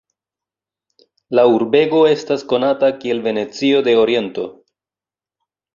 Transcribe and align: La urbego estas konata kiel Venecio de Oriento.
La 1.39 1.43
urbego 1.57 2.01
estas 2.13 2.47
konata 2.55 2.91
kiel 3.05 3.25
Venecio 3.29 3.87
de 3.91 3.97
Oriento. 4.07 4.49